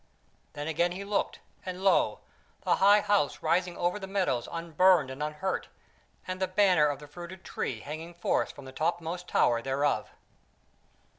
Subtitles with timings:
[0.53, 2.21] Then again he looked, and lo!
[2.63, 5.67] the High House rising over the meadows unburned and unhurt,
[6.27, 10.09] and the banner of the fruited tree hanging forth from the topmost tower thereof.